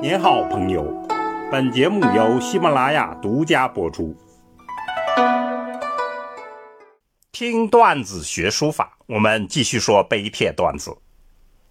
[0.00, 0.84] 您好，朋友。
[1.50, 4.16] 本节目由喜马拉雅独家播出。
[7.32, 10.96] 听段子学书法，我们继续说碑帖段子。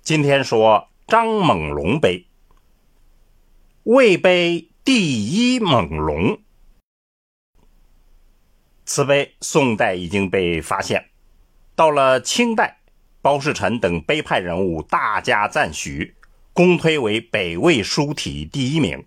[0.01, 2.27] 今天说张猛龙碑。
[3.83, 6.37] 魏碑第一猛龙，
[8.85, 11.11] 此碑宋代已经被发现，
[11.77, 12.79] 到了清代，
[13.21, 16.16] 包世臣等碑派人物大加赞许。
[16.57, 19.05] 公推为北魏书体第一名。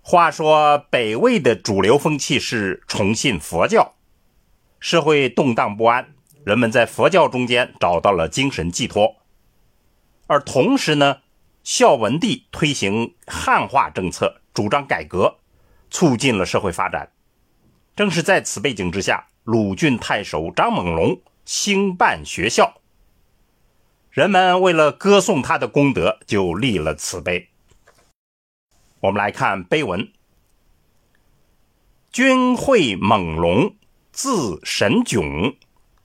[0.00, 3.94] 话说北魏的主流风气是崇信佛教，
[4.80, 9.14] 社会动荡不安，人们在佛教中间找到了精神寄托。
[10.26, 11.18] 而同时呢，
[11.62, 15.38] 孝文帝推行汉化政策，主张改革，
[15.90, 17.12] 促进了社会发展。
[17.94, 22.80] 正是在此背景之下，鲁郡太守张猛龙兴办学校。
[24.18, 27.50] 人们为了歌颂他的功德，就立了此碑。
[28.98, 30.10] 我们来看碑文
[32.10, 33.76] ：“君会猛龙，
[34.10, 35.54] 字神炯，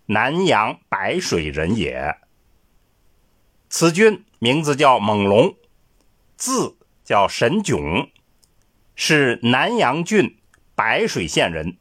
[0.05, 2.15] 南阳白水人也。
[3.67, 5.55] 此君名字叫猛龙，
[6.38, 8.11] 字叫神炯，
[8.93, 10.38] 是南阳郡
[10.75, 11.77] 白水县人。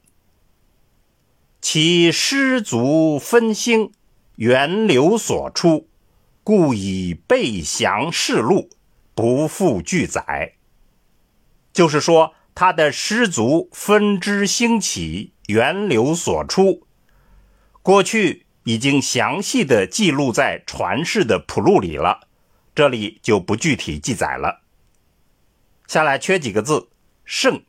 [1.60, 3.92] 其师族分兴，
[4.36, 5.88] 源流所出。”
[6.44, 8.68] 故以背详事录，
[9.14, 10.54] 不复具载。
[11.72, 16.86] 就是说，他的师族分支兴起，源流所出，
[17.80, 22.28] 过去已经详细的记录在传世的谱录里了，
[22.74, 24.62] 这里就不具体记载了。
[25.86, 26.88] 下来缺几个字，
[27.24, 27.62] 盛。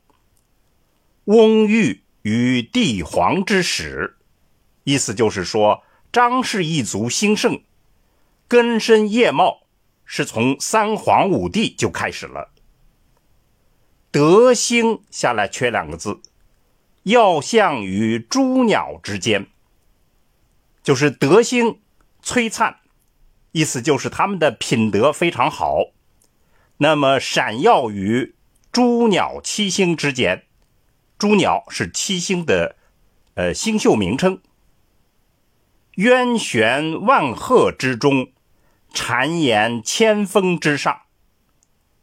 [1.24, 4.16] 翁玉与帝皇之始，
[4.82, 7.62] 意思就是说，张氏一族兴盛。
[8.54, 9.62] 根深叶茂，
[10.04, 12.52] 是从三皇五帝就开始了。
[14.12, 16.20] 德兴下来缺两个字，
[17.02, 19.48] 要相于诸鸟之间，
[20.84, 21.80] 就是德兴
[22.22, 22.78] 璀璨，
[23.50, 25.86] 意思就是他们的品德非常好。
[26.76, 28.36] 那么闪耀于
[28.70, 30.44] 诸鸟七星之间，
[31.18, 32.76] 诸鸟是七星的
[33.34, 34.40] 呃星宿名称。
[35.96, 38.28] 渊玄万壑之中。
[38.94, 41.02] 谗言千峰之上，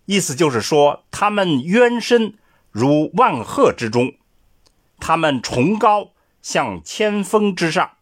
[0.06, 2.38] 意思就是说，他们渊深
[2.70, 4.14] 如万壑之中，
[5.00, 7.94] 他们崇高像千峰之上。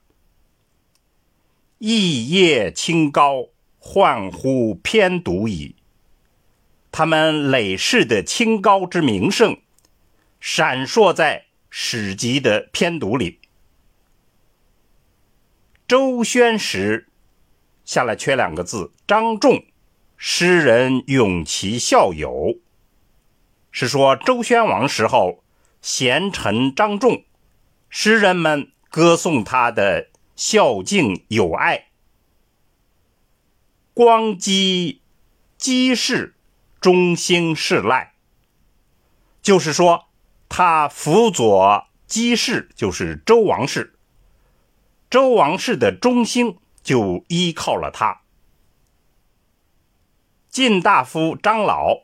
[1.78, 5.76] 异业清高，焕乎偏独矣。
[6.92, 9.62] 他们累世的清高之名声，
[10.40, 13.40] 闪烁在史籍的偏读里。
[15.88, 17.09] 周宣时。
[17.90, 19.66] 下来缺两个字，张仲，
[20.16, 22.60] 诗人咏其孝友，
[23.72, 25.44] 是说周宣王时候
[25.82, 27.24] 贤臣张仲，
[27.90, 31.88] 诗人们歌颂他的孝敬友爱。
[33.96, 35.02] 光姬
[35.58, 36.36] 姬氏
[36.80, 38.14] 中兴世赖，
[39.42, 40.06] 就是说
[40.48, 43.96] 他辅佐姬氏，就是周王室，
[45.10, 46.60] 周王室的中兴。
[46.82, 48.22] 就依靠了他。
[50.50, 51.94] 晋大夫张老，《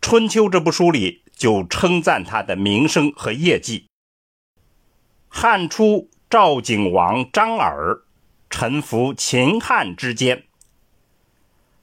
[0.00, 3.86] 春秋》这部书里就称赞他的名声和业绩。
[5.28, 8.02] 汉初赵景王张耳
[8.50, 10.44] 臣服秦汉之间。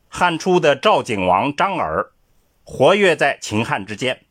[0.10, 2.12] 汉初的赵景王张耳
[2.64, 4.26] 活跃在秦汉之间，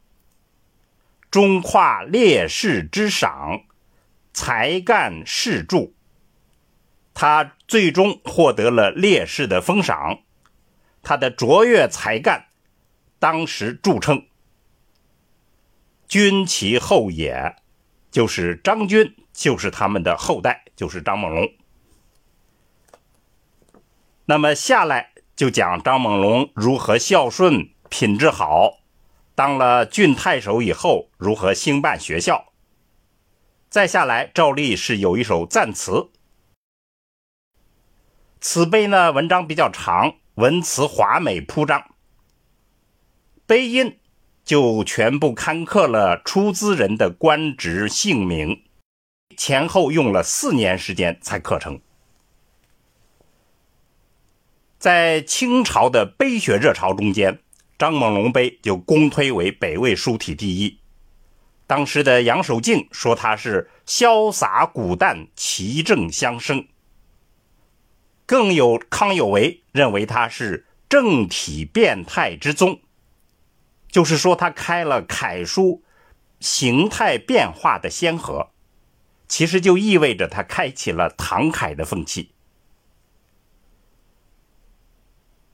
[1.31, 3.63] 中跨烈士之赏，
[4.33, 5.93] 才干世著。
[7.15, 10.23] 他最终获得了烈士的封赏，
[11.05, 12.47] 他的卓越才干，
[13.21, 14.27] 当时著称。
[16.09, 17.55] 君其后也，
[18.11, 21.49] 就是张军，就是他们的后代，就是张猛龙。
[24.25, 28.81] 那么下来就讲张猛龙如何孝顺、品质好，
[29.37, 32.53] 当了郡太守以后如何兴办学校。
[33.69, 36.11] 再下来，照例是有一首赞词。
[38.41, 41.95] 此碑呢，文章比较长，文辞华美铺张。
[43.47, 43.99] 碑音
[44.45, 48.63] 就全部刊刻了出资人的官职姓名，
[49.37, 51.81] 前后用了四年时间才刻成。
[54.79, 57.43] 在清朝的碑学热潮中间，
[57.79, 60.79] 张猛龙碑就公推为北魏书体第一。
[61.67, 66.67] 当时的杨守敬说他是潇洒古淡，奇正相生。
[68.31, 72.81] 更有康有为认为他是正体变态之宗，
[73.91, 75.83] 就是说他开了楷书
[76.39, 78.51] 形态变化的先河，
[79.27, 82.31] 其实就意味着他开启了唐楷的风气。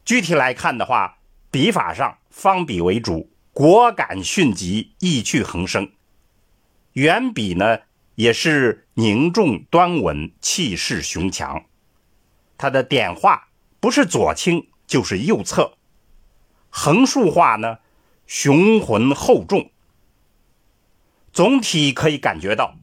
[0.04, 1.16] 具体来看的话，
[1.50, 5.86] 笔法上方笔为主，果敢迅疾，意趣横生；
[6.92, 7.78] 圆笔呢，
[8.16, 11.64] 也是凝重端稳，气势雄强。
[12.58, 13.48] 它的点画
[13.80, 15.76] 不是左倾就是右侧，
[16.70, 17.78] 横竖画呢
[18.26, 19.70] 雄浑厚重。
[21.32, 22.76] 总体可以感觉到，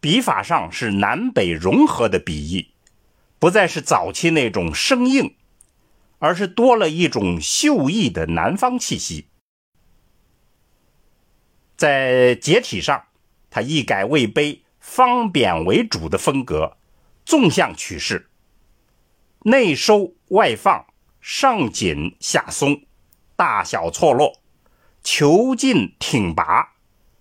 [0.00, 2.70] 笔法上是南北融合的笔意，
[3.38, 5.36] 不再是早期那种生硬，
[6.18, 9.28] 而是多了一种秀逸的南方气息。
[11.76, 13.04] 在结体上，
[13.50, 16.78] 它一改魏碑方扁为主的风格，
[17.24, 18.30] 纵向取势。
[19.44, 20.86] 内收外放，
[21.20, 22.82] 上紧下松，
[23.34, 24.40] 大小错落，
[25.02, 26.74] 遒劲挺拔，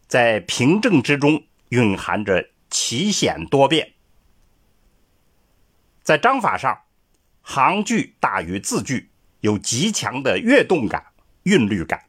[0.08, 3.94] 在平正之中蕴含着奇险多变。
[6.04, 6.82] 在章法上，
[7.42, 9.10] 行距大于字距，
[9.40, 11.04] 有极强的跃动感、
[11.44, 12.04] 韵律感。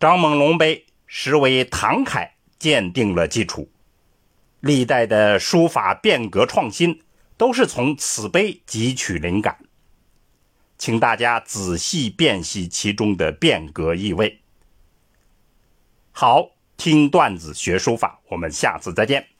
[0.00, 3.70] 张猛龙碑实为唐楷鉴定了基础，
[4.58, 7.00] 历代的书法变革创新。
[7.36, 9.58] 都是从此碑汲取灵感，
[10.78, 14.40] 请大家仔细辨析其中的变革意味。
[16.12, 19.35] 好，听段子学书法，我们下次再见。